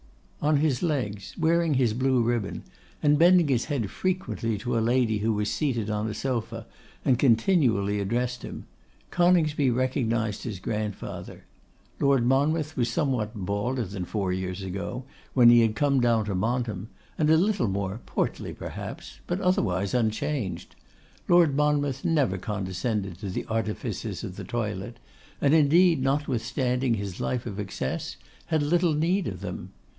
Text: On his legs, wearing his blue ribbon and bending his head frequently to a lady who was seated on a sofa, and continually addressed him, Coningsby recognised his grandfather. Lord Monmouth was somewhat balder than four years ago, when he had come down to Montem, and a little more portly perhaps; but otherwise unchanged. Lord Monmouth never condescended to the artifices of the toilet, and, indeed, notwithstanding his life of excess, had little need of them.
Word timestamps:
On 0.41 0.57
his 0.57 0.81
legs, 0.81 1.35
wearing 1.37 1.75
his 1.75 1.93
blue 1.93 2.23
ribbon 2.23 2.63
and 3.03 3.19
bending 3.19 3.47
his 3.49 3.65
head 3.65 3.91
frequently 3.91 4.57
to 4.57 4.75
a 4.75 4.81
lady 4.81 5.19
who 5.19 5.31
was 5.33 5.51
seated 5.51 5.91
on 5.91 6.07
a 6.07 6.15
sofa, 6.15 6.65
and 7.05 7.19
continually 7.19 7.99
addressed 7.99 8.41
him, 8.41 8.65
Coningsby 9.11 9.69
recognised 9.69 10.41
his 10.41 10.57
grandfather. 10.57 11.45
Lord 11.99 12.25
Monmouth 12.25 12.75
was 12.75 12.89
somewhat 12.91 13.35
balder 13.35 13.85
than 13.85 14.05
four 14.05 14.33
years 14.33 14.63
ago, 14.63 15.03
when 15.35 15.49
he 15.49 15.61
had 15.61 15.75
come 15.75 16.01
down 16.01 16.25
to 16.25 16.33
Montem, 16.33 16.87
and 17.19 17.29
a 17.29 17.37
little 17.37 17.67
more 17.67 18.01
portly 18.07 18.51
perhaps; 18.55 19.19
but 19.27 19.39
otherwise 19.39 19.93
unchanged. 19.93 20.75
Lord 21.27 21.55
Monmouth 21.55 22.03
never 22.03 22.39
condescended 22.39 23.19
to 23.19 23.29
the 23.29 23.45
artifices 23.45 24.23
of 24.23 24.35
the 24.35 24.43
toilet, 24.43 24.97
and, 25.39 25.53
indeed, 25.53 26.01
notwithstanding 26.01 26.95
his 26.95 27.19
life 27.21 27.45
of 27.45 27.59
excess, 27.59 28.17
had 28.47 28.63
little 28.63 28.95
need 28.95 29.27
of 29.27 29.41
them. 29.41 29.73